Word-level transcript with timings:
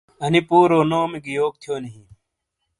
انی 0.25 0.41
پورو 0.47 0.79
نومی 0.89 1.19
گی 1.25 1.33
یوک 1.39 1.53
تھیونی 1.61 1.89
ہیں؟ 1.95 2.07